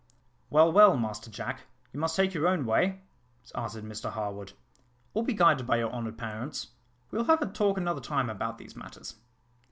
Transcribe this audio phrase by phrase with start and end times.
[0.49, 1.61] "Well, well, Master Jack,
[1.93, 3.01] you must take your own way,"
[3.53, 4.53] answered Mr Harwood,
[5.13, 6.69] "or be guided by your honoured parents:
[7.11, 9.13] we will have a talk another time about these matters."